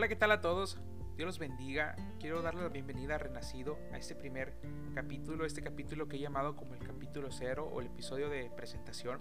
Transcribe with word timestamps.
Hola, 0.00 0.08
¿qué 0.08 0.16
tal 0.16 0.32
a 0.32 0.40
todos? 0.40 0.78
Dios 1.14 1.26
los 1.26 1.38
bendiga. 1.38 1.94
Quiero 2.18 2.40
darles 2.40 2.62
la 2.62 2.70
bienvenida 2.70 3.16
a 3.16 3.18
Renacido, 3.18 3.78
a 3.92 3.98
este 3.98 4.14
primer 4.14 4.56
capítulo, 4.94 5.44
este 5.44 5.60
capítulo 5.60 6.08
que 6.08 6.16
he 6.16 6.20
llamado 6.20 6.56
como 6.56 6.72
el 6.72 6.82
capítulo 6.82 7.30
cero 7.30 7.68
o 7.70 7.82
el 7.82 7.88
episodio 7.88 8.30
de 8.30 8.48
presentación. 8.48 9.20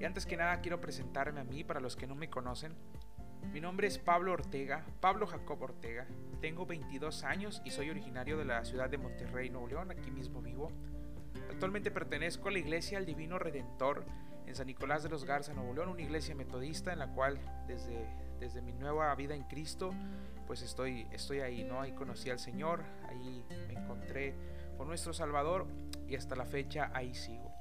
Y 0.00 0.04
antes 0.06 0.24
que 0.24 0.38
nada 0.38 0.62
quiero 0.62 0.80
presentarme 0.80 1.40
a 1.40 1.44
mí 1.44 1.64
para 1.64 1.80
los 1.80 1.96
que 1.96 2.06
no 2.06 2.14
me 2.14 2.30
conocen. 2.30 2.74
Mi 3.52 3.60
nombre 3.60 3.86
es 3.86 3.98
Pablo 3.98 4.32
Ortega, 4.32 4.86
Pablo 5.02 5.26
Jacob 5.26 5.60
Ortega. 5.60 6.06
Tengo 6.40 6.64
22 6.64 7.22
años 7.22 7.60
y 7.62 7.70
soy 7.70 7.90
originario 7.90 8.38
de 8.38 8.46
la 8.46 8.64
ciudad 8.64 8.88
de 8.88 8.96
Monterrey, 8.96 9.50
Nuevo 9.50 9.68
León, 9.68 9.90
aquí 9.90 10.10
mismo 10.10 10.40
vivo. 10.40 10.72
Actualmente 11.50 11.90
pertenezco 11.90 12.48
a 12.48 12.52
la 12.52 12.58
Iglesia 12.58 12.96
al 12.96 13.04
Divino 13.04 13.38
Redentor 13.38 14.06
en 14.46 14.54
San 14.54 14.66
Nicolás 14.66 15.02
de 15.02 15.08
los 15.08 15.24
Garza, 15.24 15.52
Nuevo 15.54 15.74
León, 15.74 15.88
una 15.88 16.02
iglesia 16.02 16.34
metodista 16.34 16.92
en 16.92 16.98
la 16.98 17.08
cual 17.08 17.38
desde, 17.66 18.08
desde 18.40 18.62
mi 18.62 18.72
nueva 18.72 19.14
vida 19.14 19.34
en 19.34 19.44
Cristo, 19.44 19.92
pues 20.46 20.62
estoy, 20.62 21.06
estoy 21.10 21.40
ahí, 21.40 21.64
¿no? 21.64 21.80
Ahí 21.80 21.92
conocí 21.92 22.30
al 22.30 22.38
Señor, 22.38 22.82
ahí 23.08 23.44
me 23.68 23.74
encontré 23.74 24.34
con 24.76 24.88
nuestro 24.88 25.12
Salvador 25.12 25.66
y 26.08 26.16
hasta 26.16 26.36
la 26.36 26.44
fecha 26.44 26.90
ahí 26.94 27.14
sigo. 27.14 27.52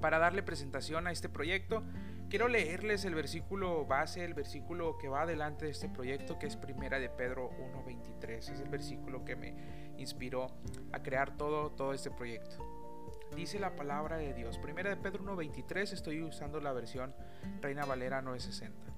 Para 0.00 0.18
darle 0.18 0.42
presentación 0.42 1.06
a 1.06 1.12
este 1.12 1.28
proyecto, 1.28 1.82
quiero 2.28 2.48
leerles 2.48 3.04
el 3.04 3.14
versículo 3.14 3.86
base, 3.86 4.24
el 4.24 4.34
versículo 4.34 4.98
que 4.98 5.08
va 5.08 5.22
adelante 5.22 5.64
de 5.64 5.70
este 5.70 5.88
proyecto, 5.88 6.38
que 6.38 6.46
es 6.46 6.56
Primera 6.56 6.98
de 6.98 7.08
Pedro 7.08 7.50
1.23. 7.50 8.38
Es 8.38 8.60
el 8.60 8.68
versículo 8.68 9.24
que 9.24 9.36
me 9.36 9.54
inspiró 9.96 10.48
a 10.92 11.02
crear 11.02 11.36
todo, 11.36 11.70
todo 11.70 11.92
este 11.92 12.10
proyecto. 12.10 12.85
Dice 13.34 13.58
la 13.58 13.76
palabra 13.76 14.16
de 14.16 14.32
Dios. 14.32 14.58
Primera 14.58 14.90
de 14.90 14.96
Pedro 14.96 15.24
1.23, 15.24 15.92
estoy 15.92 16.22
usando 16.22 16.60
la 16.60 16.72
versión 16.72 17.14
Reina 17.60 17.84
Valera 17.84 18.22
960. 18.22 18.92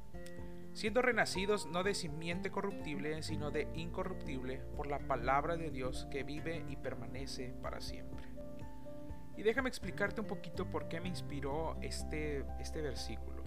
Siendo 0.74 1.02
renacidos 1.02 1.66
no 1.66 1.82
de 1.82 1.95
simiente 1.95 2.51
corruptible, 2.51 3.23
sino 3.23 3.51
de 3.51 3.68
incorruptible, 3.74 4.59
por 4.76 4.87
la 4.87 5.01
palabra 5.01 5.57
de 5.57 5.70
Dios 5.70 6.07
que 6.10 6.23
vive 6.23 6.65
y 6.68 6.76
permanece 6.76 7.52
para 7.62 7.80
siempre. 7.80 8.29
Y 9.37 9.43
déjame 9.43 9.68
explicarte 9.68 10.20
un 10.20 10.26
poquito 10.26 10.70
por 10.70 10.88
qué 10.88 11.01
me 11.01 11.09
inspiró 11.09 11.76
este, 11.80 12.45
este 12.60 12.80
versículo. 12.80 13.42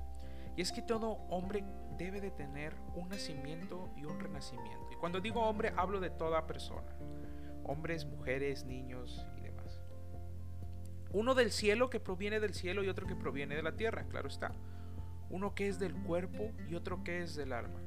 Y 0.56 0.62
es 0.62 0.72
que 0.72 0.82
todo 0.82 1.12
hombre 1.30 1.64
debe 1.98 2.20
de 2.20 2.32
tener 2.32 2.74
un 2.96 3.10
nacimiento 3.10 3.90
y 3.96 4.06
un 4.06 4.20
renacimiento. 4.20 4.88
Y 4.92 4.96
cuando 4.96 5.22
digo 5.22 5.42
hombre 5.42 5.74
hablo 5.78 6.00
de 6.00 6.10
toda 6.10 6.48
persona. 6.48 6.96
Hombres, 7.64 8.06
mujeres, 8.06 8.66
niños. 8.66 9.26
Uno 11.14 11.36
del 11.36 11.52
cielo 11.52 11.90
que 11.90 12.00
proviene 12.00 12.40
del 12.40 12.54
cielo 12.54 12.84
y 12.84 12.90
otro 12.90 13.06
que 13.06 13.16
proviene 13.16 13.56
de 13.56 13.64
la 13.64 13.76
tierra, 13.76 14.08
claro 14.08 14.30
está. 14.30 14.54
Uno 15.30 15.54
que 15.56 15.68
es 15.68 15.78
del 15.78 15.94
cuerpo 15.94 16.52
y 16.70 16.76
otro 16.76 17.04
que 17.04 17.22
es 17.22 17.36
del 17.36 17.54
alma. 17.54 17.82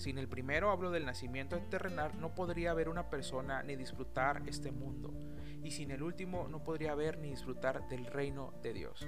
Sin 0.00 0.16
el 0.16 0.28
primero 0.28 0.70
hablo 0.70 0.90
del 0.90 1.04
nacimiento 1.04 1.60
terrenal, 1.68 2.18
no 2.18 2.34
podría 2.34 2.70
haber 2.70 2.88
una 2.88 3.10
persona 3.10 3.62
ni 3.62 3.76
disfrutar 3.76 4.42
este 4.46 4.72
mundo. 4.72 5.12
Y 5.62 5.72
sin 5.72 5.90
el 5.90 6.02
último 6.02 6.48
no 6.48 6.64
podría 6.64 6.92
haber 6.92 7.18
ni 7.18 7.28
disfrutar 7.28 7.86
del 7.86 8.06
reino 8.06 8.54
de 8.62 8.72
Dios. 8.72 9.06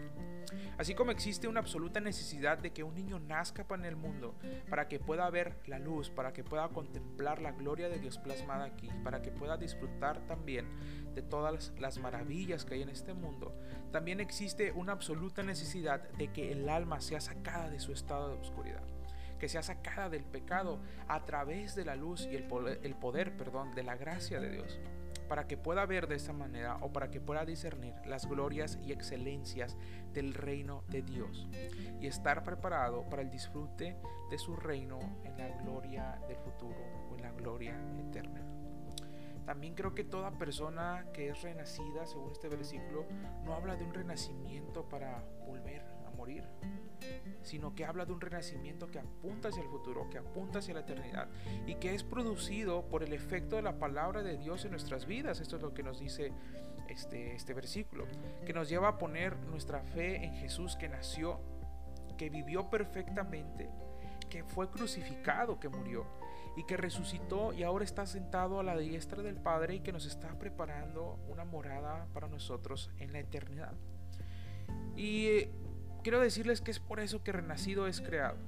Así 0.76 0.94
como 0.94 1.10
existe 1.10 1.48
una 1.48 1.60
absoluta 1.60 1.98
necesidad 1.98 2.58
de 2.58 2.74
que 2.74 2.82
un 2.82 2.94
niño 2.94 3.18
nazca 3.18 3.66
en 3.70 3.86
el 3.86 3.96
mundo 3.96 4.36
para 4.68 4.86
que 4.86 5.00
pueda 5.00 5.30
ver 5.30 5.60
la 5.64 5.78
luz, 5.78 6.10
para 6.10 6.34
que 6.34 6.44
pueda 6.44 6.68
contemplar 6.68 7.40
la 7.40 7.52
gloria 7.52 7.88
de 7.88 7.98
Dios 7.98 8.18
plasmada 8.18 8.66
aquí, 8.66 8.90
para 9.02 9.22
que 9.22 9.30
pueda 9.30 9.56
disfrutar 9.56 10.26
también 10.26 10.68
de 11.14 11.22
todas 11.22 11.72
las 11.78 11.98
maravillas 11.98 12.64
que 12.64 12.74
hay 12.74 12.82
en 12.82 12.88
este 12.88 13.14
mundo, 13.14 13.54
también 13.90 14.20
existe 14.20 14.72
una 14.72 14.92
absoluta 14.92 15.42
necesidad 15.42 16.08
de 16.12 16.32
que 16.32 16.52
el 16.52 16.68
alma 16.68 17.00
sea 17.00 17.20
sacada 17.20 17.68
de 17.68 17.80
su 17.80 17.92
estado 17.92 18.28
de 18.28 18.38
oscuridad 18.38 18.82
que 19.42 19.48
sea 19.48 19.64
sacada 19.64 20.08
del 20.08 20.22
pecado 20.22 20.78
a 21.08 21.24
través 21.24 21.74
de 21.74 21.84
la 21.84 21.96
luz 21.96 22.28
y 22.30 22.36
el 22.36 22.44
poder, 22.44 23.36
perdón, 23.36 23.74
de 23.74 23.82
la 23.82 23.96
gracia 23.96 24.38
de 24.38 24.50
Dios, 24.50 24.78
para 25.28 25.48
que 25.48 25.56
pueda 25.56 25.84
ver 25.84 26.06
de 26.06 26.14
esta 26.14 26.32
manera 26.32 26.76
o 26.80 26.92
para 26.92 27.10
que 27.10 27.20
pueda 27.20 27.44
discernir 27.44 27.92
las 28.06 28.28
glorias 28.28 28.78
y 28.86 28.92
excelencias 28.92 29.76
del 30.12 30.34
reino 30.34 30.84
de 30.86 31.02
Dios 31.02 31.48
y 32.00 32.06
estar 32.06 32.44
preparado 32.44 33.02
para 33.10 33.22
el 33.22 33.30
disfrute 33.30 33.96
de 34.30 34.38
su 34.38 34.54
reino 34.54 35.00
en 35.24 35.36
la 35.36 35.48
gloria 35.60 36.20
del 36.28 36.36
futuro 36.36 36.78
o 37.10 37.16
en 37.16 37.22
la 37.22 37.32
gloria 37.32 37.76
eterna. 37.98 38.51
También 39.46 39.74
creo 39.74 39.94
que 39.94 40.04
toda 40.04 40.30
persona 40.38 41.06
que 41.12 41.28
es 41.28 41.42
renacida, 41.42 42.06
según 42.06 42.32
este 42.32 42.48
versículo, 42.48 43.06
no 43.44 43.54
habla 43.54 43.76
de 43.76 43.84
un 43.84 43.92
renacimiento 43.92 44.88
para 44.88 45.24
volver 45.46 45.82
a 46.06 46.10
morir, 46.10 46.44
sino 47.42 47.74
que 47.74 47.84
habla 47.84 48.06
de 48.06 48.12
un 48.12 48.20
renacimiento 48.20 48.90
que 48.90 49.00
apunta 49.00 49.48
hacia 49.48 49.62
el 49.62 49.68
futuro, 49.68 50.08
que 50.10 50.18
apunta 50.18 50.60
hacia 50.60 50.74
la 50.74 50.80
eternidad 50.80 51.28
y 51.66 51.74
que 51.76 51.94
es 51.94 52.04
producido 52.04 52.86
por 52.88 53.02
el 53.02 53.12
efecto 53.12 53.56
de 53.56 53.62
la 53.62 53.78
palabra 53.78 54.22
de 54.22 54.38
Dios 54.38 54.64
en 54.64 54.70
nuestras 54.70 55.06
vidas. 55.06 55.40
Esto 55.40 55.56
es 55.56 55.62
lo 55.62 55.74
que 55.74 55.82
nos 55.82 55.98
dice 55.98 56.32
este, 56.88 57.34
este 57.34 57.54
versículo, 57.54 58.06
que 58.46 58.52
nos 58.52 58.68
lleva 58.68 58.88
a 58.88 58.98
poner 58.98 59.36
nuestra 59.36 59.82
fe 59.82 60.24
en 60.24 60.34
Jesús 60.34 60.76
que 60.76 60.88
nació, 60.88 61.40
que 62.16 62.30
vivió 62.30 62.70
perfectamente, 62.70 63.70
que 64.32 64.44
fue 64.44 64.70
crucificado, 64.70 65.60
que 65.60 65.68
murió 65.68 66.06
y 66.56 66.64
que 66.64 66.78
resucitó 66.78 67.52
y 67.52 67.64
ahora 67.64 67.84
está 67.84 68.06
sentado 68.06 68.58
a 68.58 68.62
la 68.62 68.78
diestra 68.78 69.22
del 69.22 69.36
Padre 69.36 69.74
y 69.74 69.80
que 69.80 69.92
nos 69.92 70.06
está 70.06 70.38
preparando 70.38 71.18
una 71.28 71.44
morada 71.44 72.06
para 72.14 72.28
nosotros 72.28 72.88
en 72.98 73.12
la 73.12 73.18
eternidad. 73.18 73.74
Y 74.96 75.48
quiero 76.02 76.18
decirles 76.18 76.62
que 76.62 76.70
es 76.70 76.80
por 76.80 76.98
eso 76.98 77.22
que 77.22 77.32
Renacido 77.32 77.86
es 77.86 78.00
creado. 78.00 78.38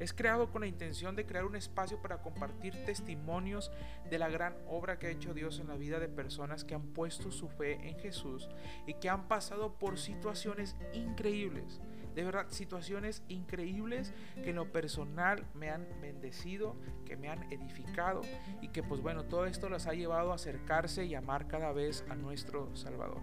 Es 0.00 0.12
creado 0.12 0.50
con 0.50 0.62
la 0.62 0.66
intención 0.66 1.14
de 1.14 1.24
crear 1.24 1.44
un 1.44 1.54
espacio 1.54 2.02
para 2.02 2.20
compartir 2.20 2.84
testimonios 2.84 3.70
de 4.10 4.18
la 4.18 4.28
gran 4.28 4.56
obra 4.66 4.98
que 4.98 5.06
ha 5.06 5.10
hecho 5.10 5.34
Dios 5.34 5.60
en 5.60 5.68
la 5.68 5.76
vida 5.76 6.00
de 6.00 6.08
personas 6.08 6.64
que 6.64 6.74
han 6.74 6.88
puesto 6.88 7.30
su 7.30 7.48
fe 7.48 7.74
en 7.88 7.96
Jesús 8.00 8.48
y 8.88 8.94
que 8.94 9.08
han 9.08 9.28
pasado 9.28 9.78
por 9.78 10.00
situaciones 10.00 10.74
increíbles. 10.92 11.80
De 12.14 12.24
verdad, 12.24 12.46
situaciones 12.50 13.22
increíbles 13.28 14.12
que 14.34 14.50
en 14.50 14.56
lo 14.56 14.70
personal 14.70 15.46
me 15.54 15.70
han 15.70 15.86
bendecido, 16.00 16.76
que 17.06 17.16
me 17.16 17.28
han 17.28 17.50
edificado 17.50 18.20
y 18.60 18.68
que 18.68 18.82
pues 18.82 19.00
bueno, 19.00 19.24
todo 19.24 19.46
esto 19.46 19.68
las 19.68 19.86
ha 19.86 19.94
llevado 19.94 20.32
a 20.32 20.34
acercarse 20.34 21.04
y 21.06 21.14
amar 21.14 21.48
cada 21.48 21.72
vez 21.72 22.04
a 22.10 22.14
nuestro 22.14 22.74
Salvador. 22.76 23.22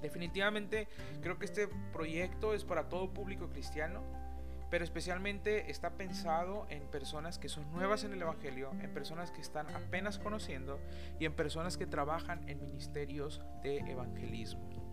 Definitivamente 0.00 0.88
creo 1.20 1.38
que 1.38 1.46
este 1.46 1.68
proyecto 1.92 2.54
es 2.54 2.64
para 2.64 2.88
todo 2.88 3.12
público 3.12 3.48
cristiano, 3.48 4.02
pero 4.70 4.84
especialmente 4.84 5.70
está 5.70 5.96
pensado 5.96 6.66
en 6.70 6.88
personas 6.90 7.38
que 7.38 7.48
son 7.48 7.70
nuevas 7.72 8.04
en 8.04 8.12
el 8.12 8.22
Evangelio, 8.22 8.72
en 8.80 8.92
personas 8.92 9.30
que 9.30 9.40
están 9.40 9.68
apenas 9.74 10.18
conociendo 10.18 10.80
y 11.18 11.24
en 11.24 11.34
personas 11.34 11.76
que 11.76 11.86
trabajan 11.86 12.48
en 12.48 12.60
ministerios 12.60 13.42
de 13.62 13.78
evangelismo. 13.78 14.85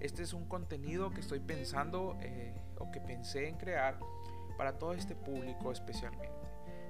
Este 0.00 0.22
es 0.22 0.32
un 0.32 0.46
contenido 0.46 1.10
que 1.10 1.20
estoy 1.20 1.40
pensando 1.40 2.16
eh, 2.20 2.54
o 2.78 2.90
que 2.90 3.00
pensé 3.00 3.48
en 3.48 3.56
crear 3.56 3.98
para 4.56 4.78
todo 4.78 4.92
este 4.92 5.14
público 5.14 5.72
especialmente. 5.72 6.46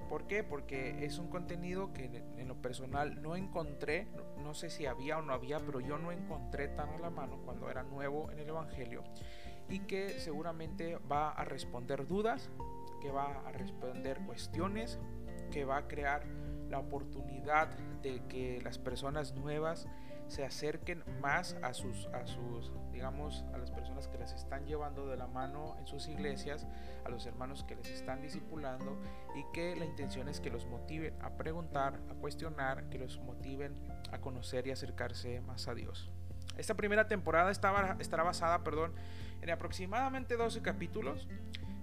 ¿Por 0.08 0.26
qué? 0.26 0.44
Porque 0.44 1.04
es 1.04 1.18
un 1.18 1.28
contenido 1.28 1.92
que 1.92 2.22
en 2.36 2.46
lo 2.46 2.60
personal 2.62 3.20
no 3.22 3.34
encontré, 3.34 4.06
no, 4.42 4.54
sé 4.54 4.70
si 4.70 4.86
había 4.86 5.18
o 5.18 5.22
no 5.22 5.32
había, 5.32 5.58
pero 5.58 5.80
yo 5.80 5.98
no 5.98 6.12
encontré 6.12 6.68
tan 6.68 6.90
a 6.90 6.98
la 6.98 7.10
mano 7.10 7.40
cuando 7.44 7.68
era 7.68 7.82
nuevo 7.82 8.30
en 8.30 8.38
el 8.38 8.48
Evangelio 8.48 9.02
y 9.68 9.80
que 9.80 10.20
seguramente 10.20 10.96
va 11.10 11.30
a 11.30 11.44
responder 11.44 12.06
dudas, 12.06 12.50
que 13.00 13.10
va 13.10 13.42
a 13.46 13.50
responder 13.50 14.20
cuestiones, 14.26 15.00
que 15.50 15.64
va 15.64 15.78
a 15.78 15.88
crear 15.88 16.24
la 16.68 16.78
oportunidad 16.78 17.68
de 18.02 18.22
que 18.28 18.60
las 18.62 18.78
personas 18.78 19.34
nuevas 19.34 19.88
se 20.28 20.44
acerquen 20.44 21.04
más 21.20 21.56
a 21.62 21.72
sus, 21.72 22.06
a 22.06 22.26
sus, 22.26 22.72
digamos, 22.92 23.44
a 23.54 23.58
las 23.58 23.70
personas 23.70 24.08
que 24.08 24.18
les 24.18 24.32
están 24.32 24.66
llevando 24.66 25.06
de 25.06 25.16
la 25.16 25.26
mano 25.26 25.76
en 25.78 25.86
sus 25.86 26.08
iglesias, 26.08 26.66
a 27.04 27.08
los 27.08 27.26
hermanos 27.26 27.64
que 27.64 27.76
les 27.76 27.90
están 27.90 28.22
discipulando 28.22 28.98
y 29.34 29.44
que 29.52 29.76
la 29.76 29.84
intención 29.84 30.28
es 30.28 30.40
que 30.40 30.50
los 30.50 30.66
motiven 30.66 31.14
a 31.22 31.30
preguntar, 31.36 32.00
a 32.10 32.14
cuestionar, 32.14 32.88
que 32.88 32.98
los 32.98 33.18
motiven 33.20 33.74
a 34.12 34.18
conocer 34.18 34.66
y 34.66 34.70
acercarse 34.70 35.40
más 35.40 35.68
a 35.68 35.74
Dios. 35.74 36.10
Esta 36.56 36.74
primera 36.74 37.06
temporada 37.06 37.50
estará, 37.50 37.96
estará 38.00 38.22
basada, 38.22 38.64
perdón, 38.64 38.94
en 39.42 39.50
aproximadamente 39.50 40.36
12 40.36 40.62
capítulos 40.62 41.28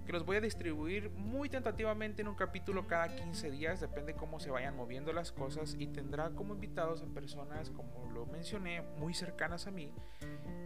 que 0.04 0.12
los 0.12 0.24
voy 0.24 0.36
a 0.36 0.40
distribuir 0.40 1.10
muy 1.10 1.48
tentativamente 1.48 2.22
en 2.22 2.28
un 2.28 2.34
capítulo 2.34 2.86
cada 2.86 3.14
15 3.14 3.50
días, 3.50 3.80
depende 3.80 4.14
cómo 4.14 4.40
se 4.40 4.50
vayan 4.50 4.76
moviendo 4.76 5.12
las 5.12 5.32
cosas 5.32 5.76
y 5.78 5.86
tendrá 5.88 6.30
como 6.30 6.54
invitados 6.54 7.02
a 7.02 7.06
personas, 7.06 7.70
como 7.70 8.10
lo 8.12 8.26
mencioné, 8.26 8.82
muy 8.98 9.14
cercanas 9.14 9.66
a 9.66 9.70
mí 9.70 9.92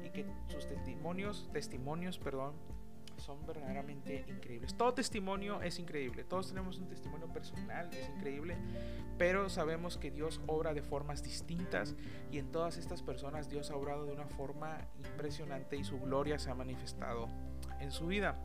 y 0.03 0.11
que 0.11 0.27
sus 0.49 0.67
testimonios, 0.67 1.49
testimonios, 1.53 2.19
perdón, 2.19 2.55
son 3.19 3.45
verdaderamente 3.47 4.25
increíbles. 4.29 4.75
Todo 4.77 4.95
testimonio 4.95 5.61
es 5.63 5.79
increíble, 5.79 6.25
todos 6.25 6.49
tenemos 6.49 6.79
un 6.79 6.89
testimonio 6.89 7.29
personal, 7.33 7.89
es 7.93 8.09
increíble, 8.09 8.57
pero 9.19 9.49
sabemos 9.49 9.99
que 9.99 10.11
Dios 10.11 10.41
obra 10.47 10.73
de 10.75 10.83
formas 10.83 11.23
distintas 11.23 11.97
y 12.31 12.39
en 12.39 12.51
todas 12.53 12.77
estas 12.77 13.03
personas 13.03 13.49
Dios 13.49 13.71
ha 13.71 13.77
obrado 13.77 14.07
de 14.07 14.13
una 14.13 14.27
forma 14.27 14.79
impresionante 14.99 15.77
y 15.77 15.85
su 15.85 15.99
gloria 16.01 16.39
se 16.39 16.51
ha 16.51 16.55
manifestado 16.55 17.29
en 17.81 17.91
su 17.91 18.07
vida. 18.07 18.39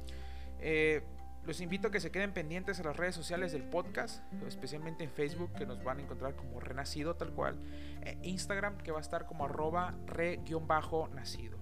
Eh, 0.65 1.03
los 1.45 1.59
invito 1.59 1.89
a 1.89 1.91
que 1.91 1.99
se 1.99 2.09
queden 2.09 2.31
pendientes 2.31 2.79
a 2.79 2.83
las 2.83 2.95
redes 2.95 3.15
sociales 3.15 3.51
del 3.51 3.63
podcast, 3.63 4.23
especialmente 4.47 5.03
en 5.03 5.11
Facebook, 5.11 5.51
que 5.53 5.65
nos 5.65 5.83
van 5.83 5.99
a 5.99 6.01
encontrar 6.01 6.35
como 6.35 6.61
Renacido 6.61 7.15
tal 7.15 7.33
cual, 7.33 7.59
e 8.01 8.17
Instagram, 8.23 8.77
que 8.77 8.91
va 8.91 8.99
a 8.99 9.01
estar 9.01 9.25
como 9.25 9.43
arroba 9.43 9.93
re-nacido. 10.05 11.57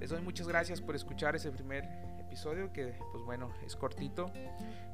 Les 0.00 0.10
doy 0.10 0.20
muchas 0.22 0.48
gracias 0.48 0.80
por 0.80 0.96
escuchar 0.96 1.36
ese 1.36 1.52
primer 1.52 1.84
episodio, 2.18 2.72
que 2.72 2.98
pues 3.12 3.22
bueno, 3.24 3.52
es 3.64 3.76
cortito, 3.76 4.32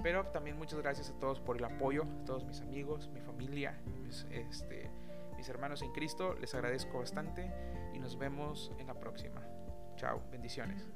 pero 0.02 0.26
también 0.26 0.58
muchas 0.58 0.78
gracias 0.80 1.08
a 1.08 1.18
todos 1.18 1.40
por 1.40 1.56
el 1.56 1.64
apoyo, 1.64 2.02
a 2.02 2.24
todos 2.26 2.44
mis 2.44 2.60
amigos, 2.60 3.08
mi 3.14 3.22
familia, 3.22 3.80
mis, 4.02 4.26
este, 4.30 4.90
mis 5.38 5.48
hermanos 5.48 5.80
en 5.80 5.92
Cristo, 5.92 6.34
les 6.34 6.54
agradezco 6.54 6.98
bastante 6.98 7.50
y 7.94 7.98
nos 7.98 8.18
vemos 8.18 8.72
en 8.78 8.88
la 8.88 8.94
próxima. 8.94 9.40
Chao, 9.96 10.22
bendiciones. 10.30 10.86